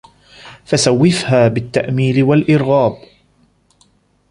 [0.65, 2.97] فَسَوِّفْهَا بِالتَّأْمِيلِ وَالْإِرْغَابِ